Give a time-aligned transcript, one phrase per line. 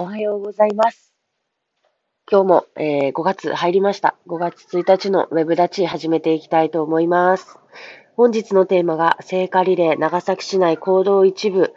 [0.00, 1.12] おはようございます。
[2.30, 4.14] 今日も、えー5月入りました。
[4.28, 7.58] 5月1日のウェブ立ち始めていきたいと思います。
[8.14, 11.74] 本日のテーマが聖火リレー長崎市内行動一部。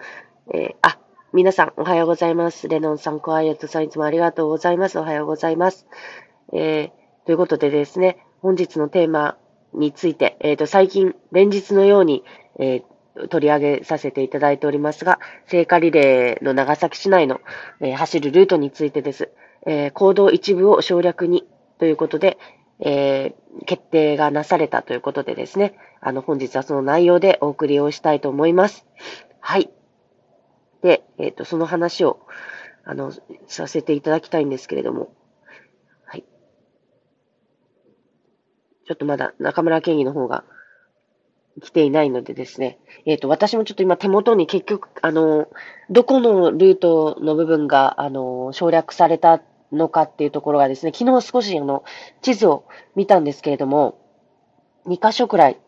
[0.54, 1.00] えーあ、
[1.34, 2.68] 皆さんおはようございます。
[2.68, 5.00] レノンさん、クワイエットさんいつもありがとうございます。
[5.00, 5.88] おはようございます。
[6.54, 9.40] えーということでですね、本日のテーマ
[9.74, 12.24] について、えーと、最近連日のように、
[12.60, 12.84] え
[13.30, 17.42] 取り上げさせていただいておりますが、聖火リレーの長崎市内の、
[17.80, 19.30] えー走るルートについてです。
[19.66, 22.38] えー行動一部を省略にということで、
[22.80, 28.86] えー決定がなされたということでですね、あの、本日はその内容でお送りをしたいと思います。
[29.40, 29.70] はい。
[30.82, 32.26] で、えっ、と、その話を、
[32.86, 33.12] あの、
[33.48, 35.14] させていただきたいんですけれども、
[36.06, 36.24] はい。
[38.88, 40.44] ちょっとまだ中村県議の方が
[41.60, 45.48] 来ていないのでですね、えっ、と、私もちょっと今手元に結局、あの、
[45.90, 49.42] どこのルートの部分が、あの、省略された
[49.72, 51.84] のかっていうところがですね、昨日少しあの、
[52.22, 54.00] 地図を見たんですけれども、
[54.88, 55.60] 2箇所くらい、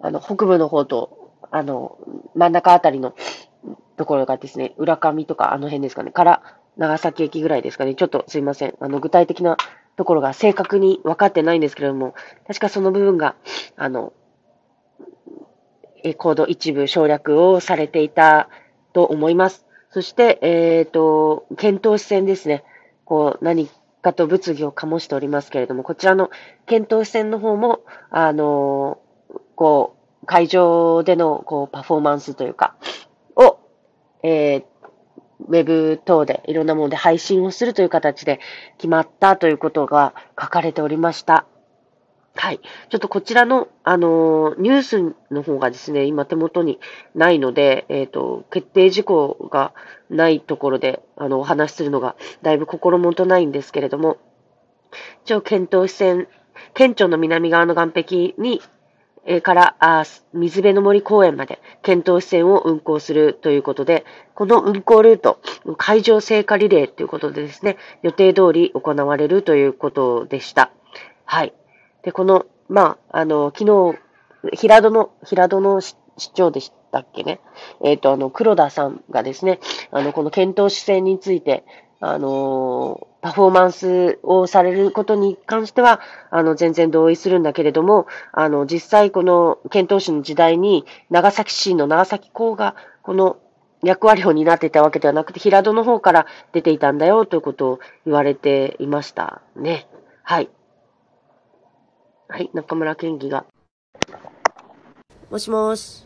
[0.00, 1.98] あの、北部の方と、あの、
[2.34, 3.14] 真ん中あたりの
[3.96, 6.42] ところがですね、浦上とかあの辺ですかね、から
[6.76, 8.74] 長崎駅ぐらいですかね、ちょっとすいません。
[8.80, 9.56] あの、具体的な
[9.96, 12.14] ところが正確に分かってないんですけれども、
[12.46, 13.34] 確かその部分が、
[13.76, 14.12] あの、
[16.04, 18.48] えーコード一部省略をされていた
[18.92, 19.66] と思います。
[19.90, 22.64] そして、えっ、と、検討視線ですね。
[23.04, 23.68] こう、何
[24.02, 26.30] かと物議を醸しておりますけれども、こちらの
[26.66, 27.80] 検討視線の方も、
[28.10, 28.98] あの
[29.54, 32.76] こう、会場での、こう、パフォーマンスというか、
[33.36, 33.58] を、
[34.22, 34.64] えー
[35.48, 38.40] ウェブ等でいろんなもので配信をするという形で
[38.78, 41.46] 決まったということが書かれておりました。
[42.36, 42.60] はい。
[42.90, 46.78] ちょっとこちらの、あのーニュースの方がですね、今手元に
[47.14, 49.72] ないので、えっ、と、決定事項が
[50.10, 54.18] ないところで、あの、お話しするのが、だいぶ心もとないんですけれども、
[55.24, 56.28] 一応、検討支線、
[56.74, 58.60] 県庁の南側の岸壁に、
[59.24, 65.40] えーから、あ水辺の森公園まで、検討支線を運行するということで、この運行ルート、
[65.78, 70.70] 海上聖火リレーということでですね、予定通り行われるということでした。
[71.24, 71.54] はい。
[72.06, 73.98] で、この、まあ、あの、昨日、
[74.56, 75.96] 平戸の、平戸の市
[76.34, 77.40] 長でしたっけね。
[77.82, 79.58] えっ、と、あの、黒田さんがですね、
[79.90, 81.64] あの、この検討姿勢について、
[81.98, 86.00] あのパフォーマンスをされることに関しては、
[86.30, 93.38] あの、全然同意するんだけれども、あの、実際この検討市の時代に、長崎市の長崎港が、この
[93.82, 99.88] 役割を担っていたわけではなくて、平戸の方から出ていたんだよということを言われていましたね。
[100.22, 100.50] はい。
[102.28, 103.46] はい、中村県議が。
[105.30, 106.04] もしもし。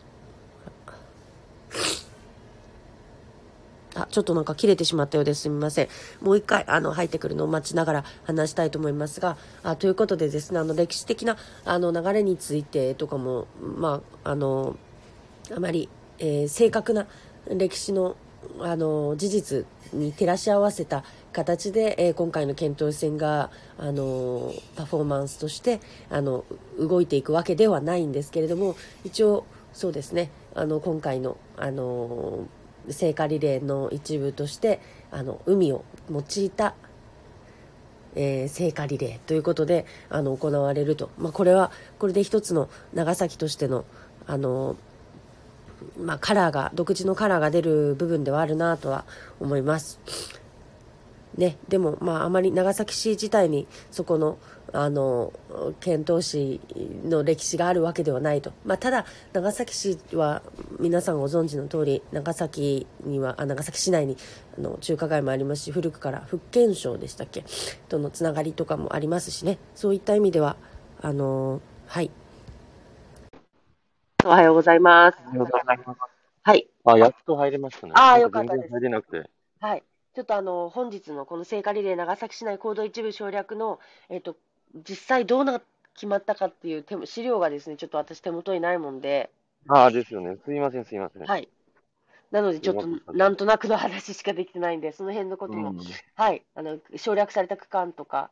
[3.95, 5.41] あ、ちょっとなんか切れてしまったようです。
[5.41, 5.87] すみません。
[6.21, 14.77] もう一回、あの、入ってくるのを待ちながら話したいと思いますが、あということでですね、あの、歴史的な、あの、流れについてとかも、まあ、あの、
[15.55, 15.89] あまり、
[16.19, 17.07] えー正確な
[17.49, 18.15] 歴史の、
[18.59, 25.79] あの、事実に照らし合わせた形で、えー今回の検討戦が、あの、パフォーマンスとして、
[26.09, 26.45] あの、
[26.79, 32.45] 動いていくわけではないんですけれども、一応、そうですね、あの、今回の、あの、
[32.89, 34.79] 聖火リレーの一部として、
[35.11, 36.75] あの、海を用いた、
[38.15, 43.85] えー聖火リレーということであの行われると、まあ、これはこれで一つの長崎としての
[44.27, 44.75] あの、
[45.97, 49.05] まあ、カラーが独自のカラーが出る部分ではあるなとは
[49.39, 49.99] 思います。
[51.37, 54.37] ね、でも、まあ、あまり長崎市自体にそこの
[54.73, 55.33] あの
[55.81, 56.61] 遣唐使
[57.05, 60.41] の歴史があるわけではないと、まあ、ただ長崎市は
[60.79, 64.15] 皆さんご存知の通り長崎にはあ長崎市内に
[64.57, 67.43] あの中華街もありますし古くから福建省でしたっけ？
[67.89, 69.57] とのつながりとかもありますしね。
[69.75, 70.55] そういった意味では
[71.01, 72.11] あのはい。
[74.23, 75.99] おはようございますおはようございます。
[76.43, 77.93] はいあ、やっと入れましたね。
[77.95, 79.29] あーなんよかったです全然入れなくて。
[79.59, 79.83] はい。
[80.13, 83.79] ちょっとあの、本日のこの聖火リレー長崎市内行動一部省略の、
[84.09, 84.35] えっと、
[84.87, 85.61] 実際どうな、
[85.93, 89.29] 決まったかっていう手も資料がですね、ちょっと私手元にないもんで、
[89.67, 90.37] ああ、ですよね。
[90.45, 91.23] すいません、すいません。
[91.23, 91.49] はい。
[92.31, 95.77] なのでちょっとなんとなくの話しかできてないんで、その辺のことも、うん。
[96.15, 98.31] はい、あの、省略された区間とか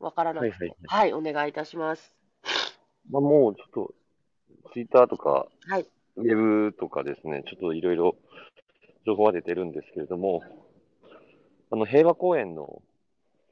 [0.00, 2.14] わからなくて、はいはいはい、お願いいたします。
[3.10, 3.94] まあ、もうちょっと、
[4.72, 5.86] ツイッターとか、はい。
[6.16, 6.36] ウェ
[6.70, 8.16] ブとかですね、ちょっといろいろ
[9.06, 10.42] 情報が出てるんですけれども、
[11.70, 12.82] あの、平和公園の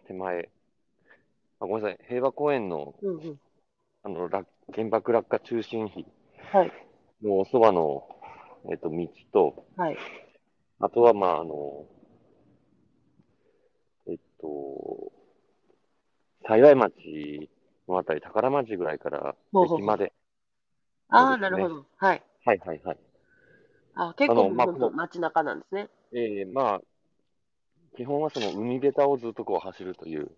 [0.06, 0.50] 手前、
[1.60, 3.40] あ、ごめんなさい、平和公園の、うんうん。
[4.02, 6.06] あの、落原爆落下中心碑
[6.52, 6.72] はい。
[7.22, 8.08] のそばの、
[8.70, 9.98] えっと、道と、はい。
[10.80, 11.86] あとは、まあ、あの、
[16.46, 17.50] 幸町
[17.88, 19.34] のあたり、宝町ぐらいから
[19.64, 20.12] 駅まで。
[21.08, 21.86] ああ、なるほど。
[21.96, 22.22] はい。
[22.44, 22.98] はいはいはい。
[23.94, 25.88] あ結構、まあ街中なんですね。
[26.12, 26.80] えー、まあ、
[27.96, 30.30] 基本はその海べたをずっとこう走るという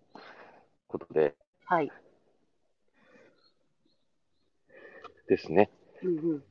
[0.87, 1.35] ことで
[1.65, 1.91] はい。
[5.27, 5.69] ですね。
[6.03, 6.43] うんうん。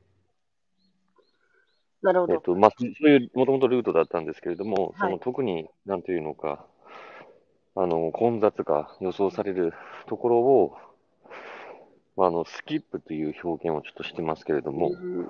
[2.01, 2.33] なるほど。
[2.33, 6.65] えっと、まあ、そそういう、もともとルートだったんですけれども、はいその特に、なんというのか、
[7.75, 9.73] あの、混雑が予想される
[10.07, 10.77] ところを、
[12.19, 15.29] まあ、あの、スキップという表現をちょっとしてますけれども、うん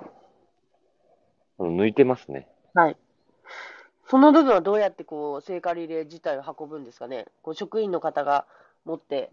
[1.60, 2.48] あの抜いてますね。
[2.74, 2.96] はい。
[4.08, 7.26] その部分はどうやってこう聖火リレー自体を運ぶんですかね？
[7.42, 8.46] こう職員の方が
[8.86, 9.30] 持って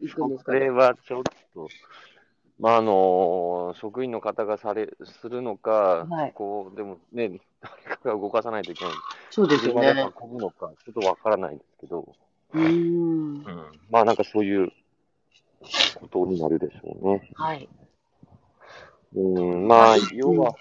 [0.00, 0.60] いくんですこかね？
[0.60, 1.22] れはちょっ
[1.54, 1.68] と、
[2.60, 8.94] まあ、あの、職員の方がされ、するのか、はいこう、でもね、誰かが動かさないといけない。
[9.30, 10.10] そうですよ車でね。
[10.22, 12.06] 運ぶのか、ちょっとわからないですけど、
[12.52, 13.44] うーん。
[13.90, 14.70] まあなんかそういう
[15.94, 17.30] ことになるでしょうね。
[17.34, 17.68] はい。
[19.14, 20.54] うん、まあ、要は、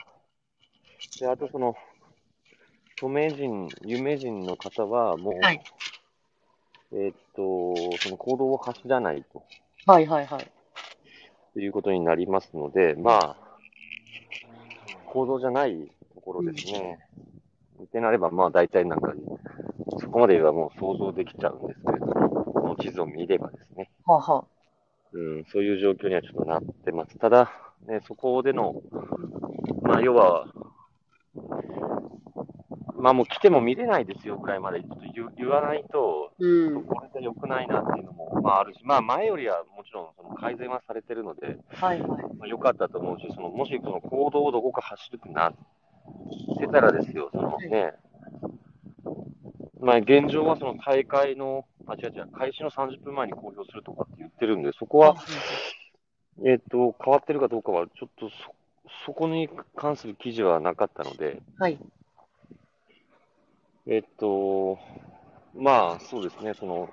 [1.19, 1.75] で、あとその、
[2.97, 5.61] 著名人、有名人の方は、もう、はい
[6.93, 9.43] えーっと、その行動を走らないと
[9.85, 10.51] はいはいはい。
[11.59, 13.35] いうことになりますので、まあ、
[15.05, 16.99] 行動じゃないところですね。
[17.83, 19.13] ってなれば、まあ大体なんか、
[19.99, 22.13] そこまではもう想像できちゃうんですけれども、
[22.45, 24.50] この地図を見ればですね、はあはあ。
[25.13, 27.17] うん、そういう状況にはちょっとなってます。
[27.17, 27.51] ただ、
[27.87, 28.81] ね、そこでの、
[29.83, 30.47] まあ、要は、
[33.01, 36.83] まあもう来ても見れないですよぐらいまでちょっと言言わないと、うん。
[36.83, 42.21] これで良くないなっていうのも、まああるし、まあ前よりはもちろんその改善はされてるので、はいはい。
[42.37, 45.53] まあ、良かったと思うし、そのもしその行動をどこか走るってなっ
[46.59, 47.93] てたらですよ、そのね、
[49.79, 55.15] まあ現状はその大会の、あ、違う違う、開始の30分前に公表するとかって言ってるんで、そこは、
[56.45, 58.35] えっ、と、変わってるかどうかは、ちょっとそ、
[59.05, 61.77] そこに関する記事はなかったので、はい。
[63.87, 64.77] えっ、と、
[65.55, 66.89] まあ、そうですね、その、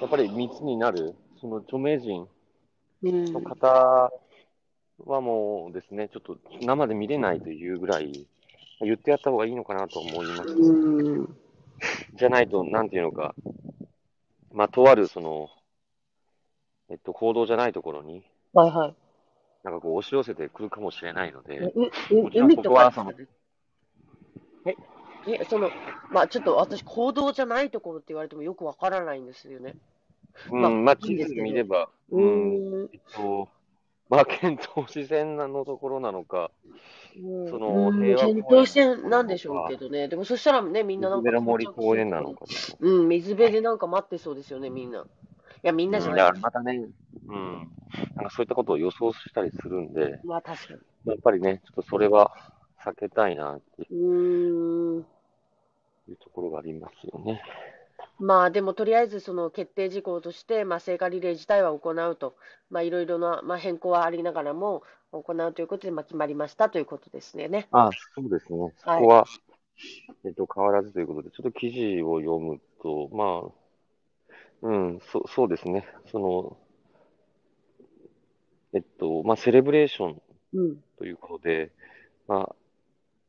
[0.00, 2.26] やっぱり密になる、その著名人
[3.02, 4.10] うんの方
[5.06, 8.26] はもうですね、ちょっと生で見れないというぐらい、
[8.80, 10.50] 言ってやった方がいいのかなと思います。
[10.50, 11.36] うん。
[12.14, 13.34] じゃないと、なんていうのか、
[14.52, 15.48] まあ、とある、その、
[16.88, 18.94] えっと、行動じゃないところに、はいはい。
[19.62, 21.72] なんかこう、押し寄せてくるかもしれないので、う
[22.10, 22.68] うもちろん海とか？
[22.68, 23.12] ここはその
[24.66, 24.76] え、
[25.28, 25.70] え、その、
[26.10, 29.74] まあちょっと私、行動じゃないところって言われてもよくわからないんですよね。
[30.50, 32.88] うん、まあまあ、地図見れば、ううん。
[32.92, 33.48] えっと、
[34.08, 36.50] まあ、県東自然のところなのか、
[37.48, 40.08] そのうん平和公園なんでしょうけどね。
[40.08, 41.30] でもそしたらね、みんななんか。
[41.30, 42.46] 水辺の森公園なのかと。
[42.80, 45.00] うん、水辺でなんか待ってそうですよね、みんな。
[45.00, 45.04] い
[45.62, 46.40] や、みんなじゃないうんだから。
[46.40, 46.88] またね、
[47.28, 47.70] うん、
[48.16, 50.80] なんかそういったことを予想したりするんで、まあ確かに。
[51.06, 52.32] やっぱりね、ちょっとそれは
[52.84, 55.06] 避けたいなってうーん。
[56.08, 57.42] いうところがありますよね。
[58.20, 62.36] まあでもとりあえずその決定事項として、まあ、聖火リレー自体は行うと、
[62.68, 67.48] まあ、いろいろな、まあ、変更はありながらも行うということで、まあ、決まりましたということですね。
[67.48, 68.72] ねあそうですね。
[68.76, 69.24] そはいこは、
[70.24, 75.88] えっと、変わらずということで、ちょっと記事を読むと、まあ、うん、そそうですね。
[76.12, 76.56] その、
[78.74, 80.22] えっと、まあ、セレブレーション
[80.52, 80.76] うん。
[80.98, 81.70] ということで、
[82.28, 82.54] まあ、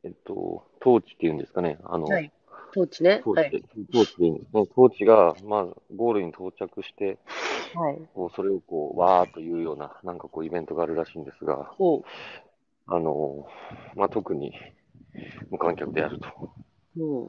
[0.03, 1.77] えっと、トーチっていうんですかね。
[1.85, 2.31] あの、はい。
[2.73, 3.21] トーチね。
[3.23, 3.51] トーチ、はい。
[3.51, 4.15] トーチ。
[4.53, 7.17] トーチが、まあ、ゴールに到着して、
[7.73, 8.01] はい。
[8.13, 11.71] こうそれをこう、わーっというような、なんかこう、イベントがあるらしいんですが。
[12.87, 13.47] あの、
[13.95, 14.53] まあ、特に
[15.49, 16.27] 無観客でやると。
[16.97, 17.27] うん。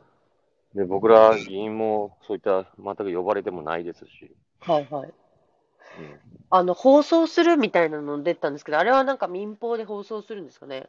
[0.75, 5.13] で、僕ら議員もそういった全く呼ばれてもないですし、はいはい。
[5.99, 10.87] うんあの、放送するみたいなの出たんですけど、あれはなんか民放で放送するんですかね？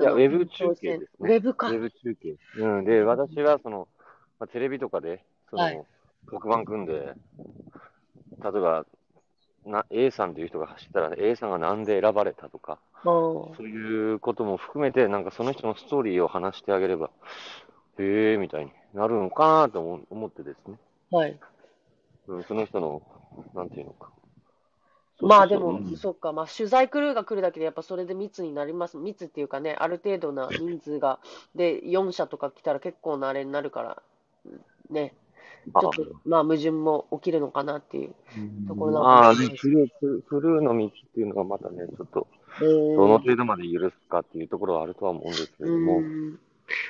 [0.00, 1.34] いや、ウェブ中継ですね。
[1.34, 1.68] ウェブか。
[1.70, 2.36] ウェブ中継。
[2.56, 2.84] うん。
[2.84, 3.88] で、私はその、
[4.38, 5.80] まあ、テレビとかで、その、はい
[6.26, 8.86] 黒板組んで、例えば、
[9.66, 13.10] な、A さんという人が走ったら、A さんがなんで選ばれたとか、うん
[13.56, 17.10] そういうことも含めて、なんかその人のストーリーを話してあげれば、
[17.98, 20.78] へえ、みたいになるのかなと思思ってですね。
[21.10, 21.38] はい。
[22.28, 23.02] うん、その人の、
[23.54, 24.10] なんていうのか。
[25.20, 28.96] まあでも、そっか、まあ取材クルーが来るだけでやっぱそれで密になります。
[28.98, 31.20] 密っていうかね、ある程度な 人数が、
[31.54, 34.02] で、4社とか来たら結構なあれになるから、
[34.90, 35.14] ね、
[35.78, 38.14] ちあょっと、まあ矛盾も起きるのかなっていう。
[38.66, 42.28] ところなのまあ、かもしれないでフルー、フルーの道っていうのがまたね、ちょっと、
[42.94, 46.06] どの程度まで許すかっていうところはあるとは思うんですけれども、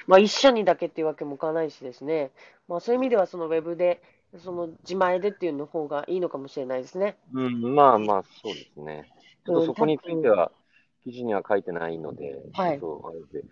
[0.07, 2.33] まあ一社にだけっていうわけもいかないしですね。
[2.69, 4.03] まあそういう意味ではそのウェブで
[4.39, 7.17] その自前でっていうの方がいいのかもしれないですね。
[7.33, 9.11] うん、まあまあ、そうですね。
[9.45, 10.53] ちょっうんとそこについては、
[11.03, 13.47] 記事には書いてないので、はいちょっとあれで、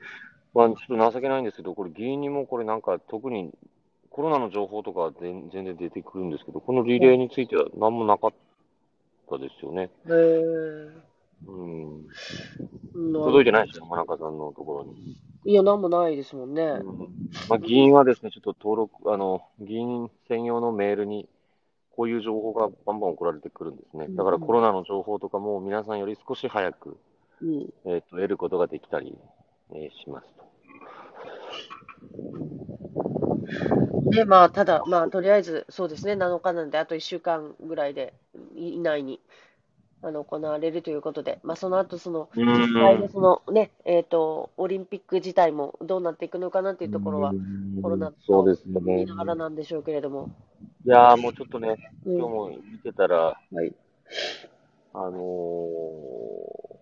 [0.55, 3.53] まあ、ちょっと情けないんですけど、これ、議員にもこれなんか、特に
[4.11, 8.33] コロナの情報とか全全然出てくるんですけど、このリレーについては何もなかっ
[9.29, 9.91] たですよね。
[10.07, 12.07] へーうん。
[13.13, 15.17] な届いてないですよ、山中さんのところに。
[15.45, 16.63] いや、なんもないですもんね。
[16.63, 16.99] うん
[17.49, 21.29] まあ、議員はですね、ちょっと登録、あの、議員専用のメールに、
[21.97, 24.07] こういう情報がバンバン送られてくるんですね。
[24.11, 26.97] だからコロナの情報とかも皆さんより少し早く、
[27.43, 27.73] うん。
[27.87, 29.17] えっ、と、得ることができたり、
[29.75, 30.49] えーしますと。
[34.11, 38.15] で、まあ、ただ、まあ、とりあえず、そうですね、7日なんで、あと1週間ぐらいで、
[38.55, 39.21] い以内に、
[40.03, 47.33] あの、行われるということで、まあ、その後、その、うん実際のそのね、えっ、と、オリンピック自体もどうなっていくのかなっていうところは、
[47.83, 49.05] コロナそうです見ね。
[49.07, 50.31] ながらなんでしょうけれども。
[50.85, 51.77] いやーもうちょっとね、
[52.07, 53.17] うん今日も見てたら、
[53.53, 53.75] はい。
[54.95, 56.79] あのー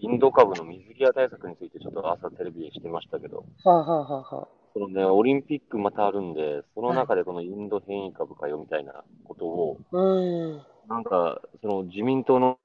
[0.00, 10.62] インド株の水際対策についてちょっと朝テレビでしてましたけど、はあ、はあはあはあ、そのね、オリンピックまたあるんで、その中でこのインド変異株かよみたいなことを、うん。
[10.88, 12.58] なんか、その自民党の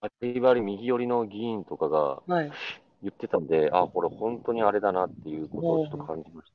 [0.00, 2.52] バリバリ右寄りの議員とかがはい。
[3.02, 6.52] 言ってたんで、あ、これ本当にあれだなっていうことをちょっと感じまし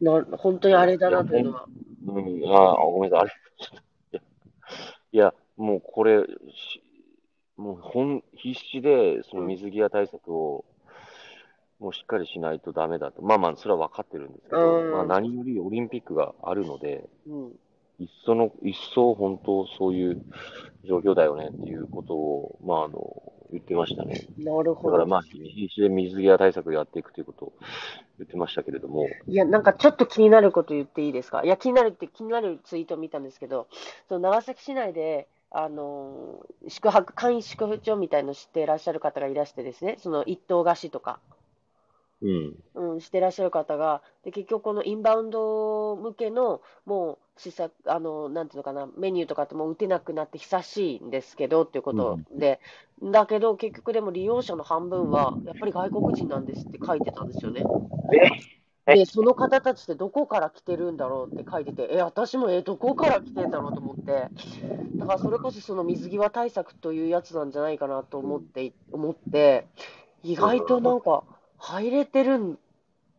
[0.00, 1.60] な、本当にあれだなというのは。
[1.60, 2.12] た。
[2.12, 4.20] うん、あ、ごめんなさい、あれ。
[5.12, 6.82] いや、もうこれ、し
[7.56, 10.64] もう本、必死でその水際対策を、
[11.78, 13.22] もうしっかりしないとダメだと。
[13.22, 17.52] まあまあ、それは分かってるんですけど、うんまあ何よりオリンピックがあるので、うん。
[18.00, 20.22] 一層の、一層本当そういう
[20.84, 24.26] 状況だよねっていうことを、まああの、言ってましたね。
[24.38, 24.96] なるほど。
[24.96, 27.52] だからまあ、必死で水際対策をやっていくということを
[28.18, 31.42] 言ってましたけれども、いや、なんかちょっと気になること言っていいですか？
[31.44, 33.66] いや、気になるって気になるツイートを見たんですけど、
[34.08, 41.18] その長崎市内で、あのー宿泊、簡易宿泊所みたいの知っていらっしゃる方がいらしてですね、その一棟貸しとか、
[42.22, 42.56] うん。
[42.74, 52.60] うん、してらっしゃる方が、で、結局このインバウンド向けの、もう、施策、あの、なんていうのかな、メニューとかってもう打てなくなって久しいんですけど、っていうことで、
[53.02, 57.64] だけど結局でも利用者の半分は、やっぱり外国人なんですって書いてたんですよね。
[58.86, 58.94] え？
[58.94, 64.28] で、その方たちってどこから来てるんだろうって書いてて、え、私も、え、どこから来てんだろうと思って、
[64.96, 69.66] だからそれこそその水際対策というやつなんじゃないかなと思って、思って、
[70.22, 71.24] 意外となんか
[71.60, 72.58] 入れてるん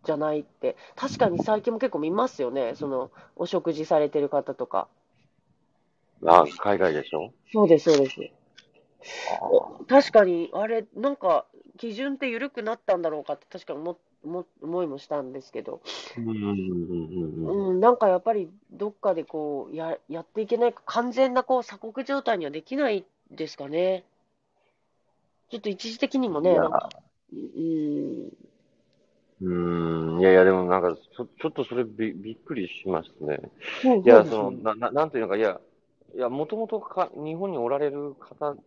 [0.04, 4.88] じゃないって、確かに最近も結構見ますよね、そのお食事されてる方とか。
[6.26, 7.32] あ、海外でしょ？
[7.52, 8.20] そうです、そうです。
[9.88, 11.46] 確かに、あれ、なんか
[11.78, 15.82] 基準って緩くなったんだろうかって確かに思思思いもしたんですけど。
[16.18, 24.04] うんなんかやっぱりどっかでこうや、やっていけない、完全なこう鎖国状態にはできないですかね。
[25.50, 26.90] ちょっと一時的にもね、いやなんか、
[27.34, 28.32] うん、
[29.42, 33.40] うーん、いやいや、でもなんか、ちょちょっとそれびびっくりしますね。
[34.04, 35.60] いや、その、ねな、ななんていうのか、いや、
[36.16, 38.58] いや、もともとか、日本におられる方っ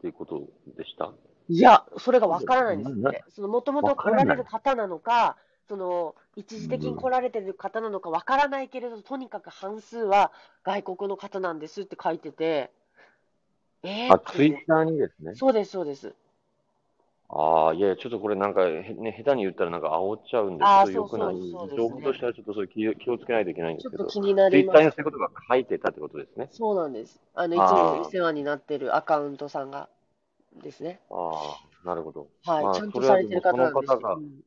[0.00, 1.12] ていうことでした？
[1.48, 3.24] いや、それがわからないんですっなて。
[3.28, 5.36] その、もともと来られる方なのか、
[5.68, 10.32] その、一時的に来られてる方なのかわからないけれど、とにかく半数は
[10.64, 12.72] 外国の方なんですって書いてて、
[13.82, 15.34] えーあ、ツイッターにですね。
[15.34, 16.14] そうです、そうです。
[17.28, 21.36] ああ、いやちょっとこれなんか、へね、下手に言ったらなんか煽っちゃうんで、ちょっと良くない。
[21.76, 24.96] 情報としてはちょっとそれ気を気をつけないといけないんですけど、ちょっと気になツイッターにります。
[24.96, 26.48] そういうことが書いてたってことですね。
[26.52, 27.20] そうなんです。
[27.34, 29.88] あの、いつもお世話になってるアカウントさんが
[30.62, 31.00] ですね。
[31.10, 32.28] ああ、なるほど。
[32.44, 34.40] はい、まあちゃんとされてる方なんですがうん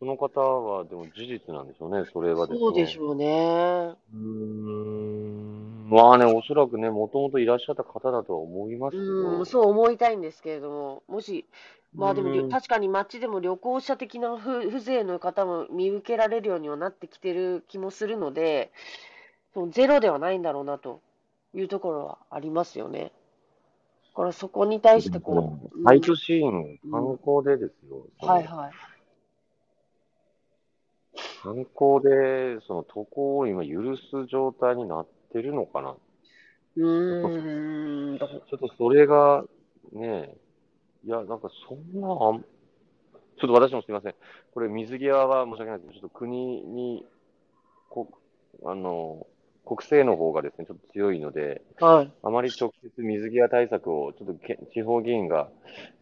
[0.00, 2.58] その方は、でも事実なんでしょうね、それはですね。
[2.58, 3.94] そうでしょうね。
[4.14, 5.90] うーん。
[5.90, 9.02] まあね、おそらくね、もともといらっしゃった方だとは思いますけど。
[9.02, 11.44] うん、そう思いたいんですけれども、もし、
[11.94, 18.72] まあでも、うん確かに街でも旅行者的なふ風情の方も見受けられるようにはなってきてる気もするので、
[19.52, 21.00] そのゼロではないんだろうなと
[21.54, 23.12] いうところはありますよね。
[24.12, 28.06] だからそこに対してこう、うんサイトシーン、観光でですよ。
[28.20, 28.72] そのはいはい。
[31.42, 35.96] 観光で、その渡航を今許す状態になってるのかな。
[36.76, 39.44] うーん、ちょっとそれが、
[39.92, 40.36] ね、
[41.04, 42.44] いや、なんかそんな、あん
[43.40, 44.14] ちょっと私もすみません。
[44.52, 47.06] これ水際は申し訳ないですけど、ちょっと国に、
[47.88, 48.10] こ
[48.64, 49.26] あの、
[49.64, 52.12] 国政の方がですね、ちょっと強いので、はい。
[52.22, 55.48] あまり直接水際対策を、ちょっとけ地方議員が、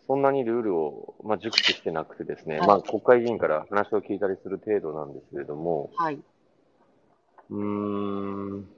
[0.09, 6.19] そんなにルールを、まあ、熟知してなくてですね、はいまあ、国会議員から話を聞いたりする程度なんですけれども、はい。
[7.51, 8.78] うーん。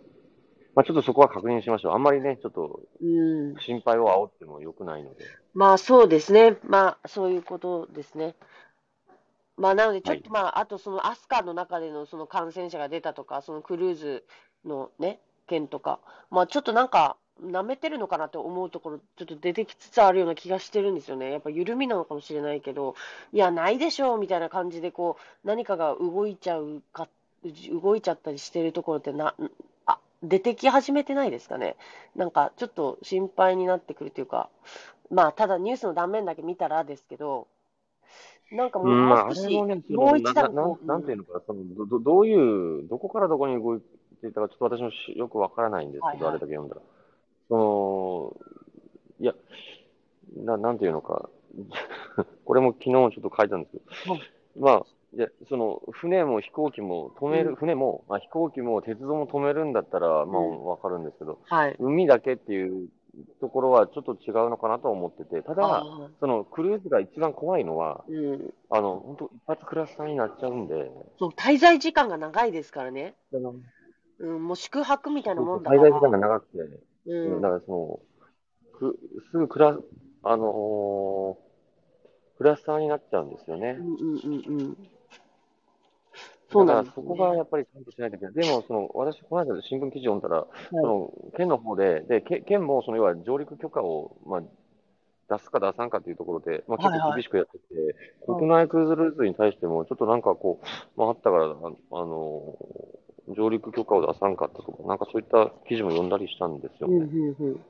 [0.75, 1.93] まあちょっとそこは確認しましょう。
[1.93, 3.57] あんまりね、ちょっとうん。
[3.61, 5.25] 心配を煽っても良くないので。
[5.55, 6.57] まあそうですね。
[6.63, 8.35] まあそういうことですね。
[9.57, 14.25] まあなのでちょっとまあ、あとそのアスカの中でのその感染者が出たとか、そのクルーズ
[14.65, 16.01] のね、件とか、
[16.31, 21.33] まあちょっとなんか舐めてるのかなと思うところ、ちょっと出てきつつあるような気がしてるんですよね。
[21.33, 22.95] やっぱ緩みなのかもしれないけど、
[23.33, 27.09] いや、ないでしょうみたいな感じでこう、何かが動いちゃうか、
[27.83, 29.35] 動いちゃったりしてるところってな、あ、
[30.23, 31.77] 出てき始めてないですかね。
[32.15, 34.51] なんかちょっと心配になってくるというか、
[35.11, 37.49] まあ、ただニュースの断面だけ見たらですけど、
[38.53, 41.05] なんかもううん、まあ、ね、そもう一段ななん。
[41.05, 43.81] ていうのかな、そのど、どどういう、どこからどこに動い
[44.21, 46.31] ていたか、ちょっと私もしよくわからないんですけど、はいはい。
[46.31, 46.83] あれだけ読んだら。
[47.49, 48.37] その、
[49.21, 49.35] いや、
[50.37, 51.29] な、なんていうのか、
[52.45, 54.23] これも昨日ちょっと書いたんですけど、はい。
[54.57, 61.77] まあ、いや、その、船も飛行機も止める、うん船も、まあ、飛行機も鉄道も止めるんだったら、まあ、うんわかるんですけど、はい。
[61.81, 62.89] 海だけっていう
[63.41, 68.55] ところはちょっと違うのかなと思ってて、ただ、あその、クルーズが一番怖いのは、ーうん。
[68.71, 73.17] あの、本当一発クラスターになっちゃうんで、そう、滞在時間が長いですからね。
[74.21, 75.83] うん、もう宿泊みたいなもんだから。
[75.83, 76.59] 滞在時間が長くて、
[77.07, 77.41] うん。
[77.41, 78.01] だからその、
[78.79, 78.99] く
[79.33, 79.77] すぐクラ、
[80.23, 81.51] あのー
[82.41, 83.83] クラスターになっちゃうんですよねう。
[83.83, 84.77] んうんうんうん。
[86.51, 88.35] そうなんです、だからそこがやっぱりちゃんとしないといけない。
[88.35, 94.43] でも、その、私、この間新聞記事読んだら、そはいの、県の方で、で、け県も、その、要は上陸許可を、まあ、
[95.31, 97.61] 出すか出さんかっていうところで、まあ、結はいはい構厳しくやってて、
[98.29, 100.67] うん国内クルーズルートに対しても、ちょっとなんかこう、
[100.97, 102.57] まあ、あったから、ああの、
[103.29, 107.07] 上陸許可を出さんかったとか、なんかそういった記事も読んだりしたんですようんね。
[107.13, 107.65] うんうん。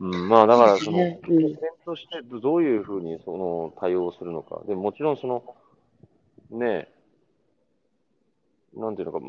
[0.00, 4.62] うん、まあ、だから、その、ねうん点としてどどういうふうにその対応するのか。
[4.66, 5.44] でもちろんその、
[6.50, 6.93] ねえ、
[8.76, 9.26] なんていうのか、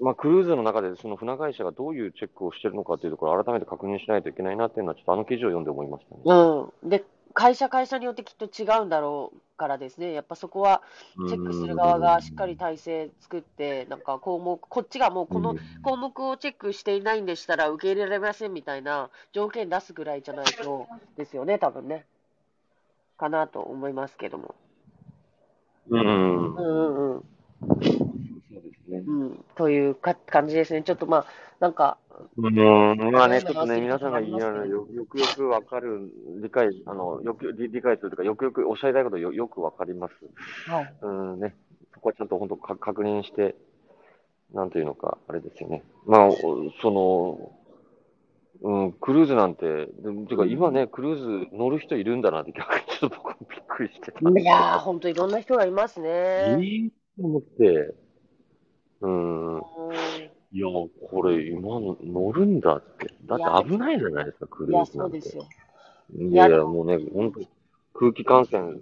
[0.00, 6.20] まあ、クルーズの中でその船会社がどういうチェックをしてるのかというところを改めて確認しないといけないなっていうのは、ちょっとあの記事を読んで思いましたね。
[6.24, 6.88] うん。
[6.88, 10.82] で、会社会社によってきっと違うんだろうからですね、やっぱそこは
[11.28, 22.06] チェックする側がしっかり体制作って、なんか項目、こっちがもうこの項目をチェックしていないんでしたら受け入れられませんみたいな条件出すぐらいじゃないとですよね、多分ね。
[23.16, 24.54] かなと思いますけども。
[25.90, 27.22] うん、うん、うん。
[27.70, 28.98] そうですね。
[29.06, 30.82] うん、というか感じですね。
[30.82, 31.26] ちょっとまあ、
[31.60, 31.98] なんか、
[32.36, 36.10] うん、まあね、ちょっとね、皆さんが言いながらよよくよくわかる、
[36.42, 40.14] 理解、あの、よく、理理解するというか、よくよくおっしゃりたいことよよくわかります。
[40.70, 40.94] はい。
[41.02, 41.54] うんね、
[41.92, 43.56] そこはちゃんと本当か確認して、
[44.52, 45.82] なんというのか、あれですよね。
[46.06, 46.36] まあ、お
[46.80, 47.52] その、
[48.64, 49.66] うん、クルーズなんて、
[50.02, 56.08] でもてか今ね、クルーズ乗る人いるんだなって逆にちょっと僕もびっくりしてたいやー、本当いろんな人がいますね。
[56.08, 57.94] えーと思って、
[59.02, 59.62] うん、うん
[60.52, 63.12] いや、これ今の乗るんだって。
[63.26, 65.20] だって危ないじゃないですか、クルーズなんて。
[65.20, 65.46] そうですよ。
[66.16, 67.40] いやいや、もうね、本当
[67.92, 68.78] 空気感染、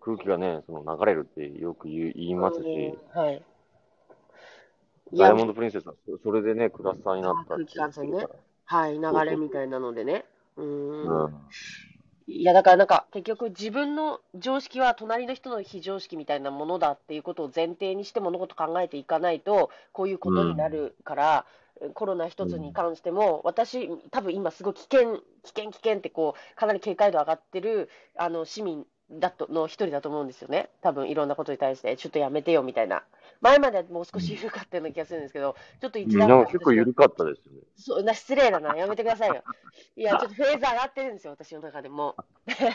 [0.00, 2.66] 空気がね、その流れるってよく言い言いますし、
[3.14, 3.42] うんはい。
[5.14, 8.30] ダイヤモンド・プリンセスはそそれでね、クラスターになったって言ってるから。
[8.70, 10.24] はい、流れみたいなのでね。
[10.56, 11.24] うーん。
[11.24, 11.30] うん
[12.28, 21.46] いや、だからなんか、結局自分の常識は隣の人の非常識みたいなものだっていうことを前提にして物事考えていかないと、こういうことになるから、
[21.94, 30.70] コロナ一つに関しても、私、多分今すごい危険、危険、危険ってこう、かなり警戒度上がってる、あの、市民だと、の一人だと思うんですよね。
[30.82, 33.02] 多分いろんなことに対して、ちょっとやめてよみたいな。
[33.40, 37.60] 前まではもう少し緩かったような気がするんですけど、ちょっと一段なんか結構緩かったですよね。
[37.76, 39.42] そうな失礼だな、やめてくださいよ。
[39.96, 42.14] いや、 ちょっとフェーズ上がってるんですよ、私の中でも。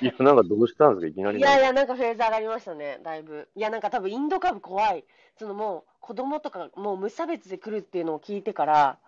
[0.02, 1.40] いや、なんかどうしたんですか、いきなり。
[1.40, 3.48] いやいや、なんかフェーズ上がりましたね、だいぶ。
[3.56, 5.06] いや、なんか多分インド株怖い。
[5.38, 9.00] そのもう子供とかもう無差別で来るっていうのを聞いてから、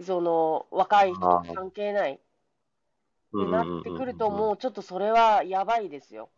[0.00, 6.28] その若い人とか関係ないってなってくると、もうちょっとそれはやばいですよ。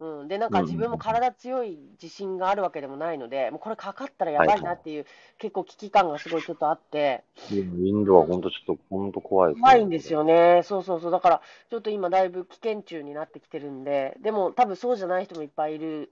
[0.00, 5.06] うん、で、なんか自分も体強い自信があるわけでもないので、もうこれかかったらやばいなっていう、
[5.38, 9.62] 結構危機感がすごいちょっとあって、インドは本当ちょっと、本当怖いですね。
[9.62, 10.62] 怖いんですよね。
[10.64, 11.10] そうそうそう。
[11.12, 16.10] だから、ちょっと今だいぶ危険中になってきてるんで、でも多分そうじゃない人もいっぱいいる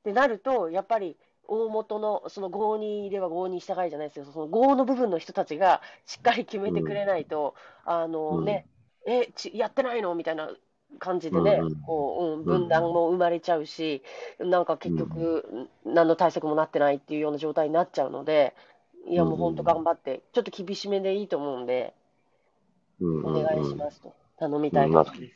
[0.00, 1.16] ってなると、やっぱり
[1.48, 8.66] 大元の、その合にいれば合に従いじゃないですけど、その合の部分の人たちがしっかり決めてくれないと、あのね、
[9.06, 10.14] え、ち、やってないの？
[10.14, 10.50] みたいな
[10.98, 14.02] 感じでね、うんうんこう、うん、分断も生まれちゃうし、
[14.38, 18.54] なんか結局、何の対策もなってないっていうような状態になっちゃうので、
[19.06, 21.94] いやもう本当頑張って、ちょっと厳しめでいいと思うんで、
[23.00, 23.74] うんお願いしす。
[23.74, 25.34] ますと頼みたいうんまあと思います。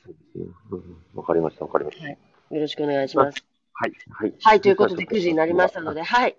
[0.71, 2.09] そうんわかりました、わかりました。
[2.09, 2.17] よ
[2.51, 3.45] ろしくお願いします。
[3.81, 3.93] はい。
[4.11, 4.35] はい。
[4.43, 6.37] はい、ということで9時になりましたので、はい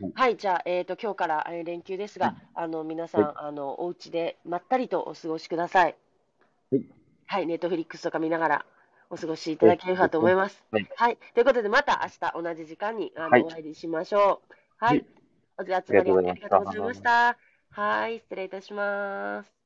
[0.00, 0.12] うん。
[0.12, 5.96] はい、じゃあ、えっ、と、今日からえー連休ですが、あの、皆さん、はいあの、お家でまったりとお過ごしください。
[6.72, 6.99] はい。
[7.30, 8.66] はい、ネットフリックスとか見ながら
[9.08, 10.64] お過ごしいただければと思います。
[10.72, 11.18] はいはい。
[11.32, 14.54] ということで、また明日同じ時間にあの、はいお会いしましょう。
[14.84, 15.04] ははいい。
[15.56, 17.38] お集まりありがとうございました。
[17.70, 19.59] はい、失礼いたします。